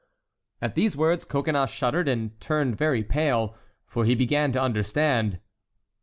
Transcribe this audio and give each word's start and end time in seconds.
At 0.63 0.73
these 0.73 0.97
words 0.97 1.25
Coconnas 1.25 1.69
shuddered 1.69 2.07
and 2.07 2.31
turned 2.39 2.75
very 2.75 3.03
pale, 3.03 3.55
for 3.85 4.03
he 4.03 4.15
began 4.15 4.51
to 4.53 4.59
understand. 4.59 5.39